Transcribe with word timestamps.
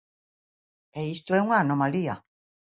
E 0.99 1.01
isto 1.15 1.31
é 1.39 1.39
unha 1.47 1.57
anomalía. 1.63 2.15